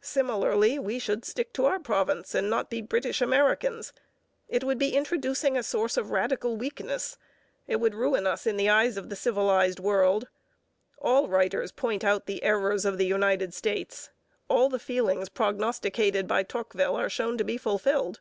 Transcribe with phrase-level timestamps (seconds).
[0.00, 3.92] Similarly we should stick to our province and not be British Americans.
[4.48, 7.18] It would be introducing a source of radical weakness.
[7.66, 10.28] It would ruin us in the eyes of the civilized world.
[11.02, 14.08] All writers point out the errors of the United States.
[14.48, 18.20] All the feelings prognosticated by Tocqueville are shown to be fulfilled.